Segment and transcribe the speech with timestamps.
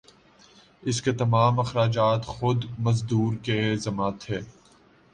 [0.83, 4.39] اس کے تمام اخراجات خود مزدور کے ذمہ تھے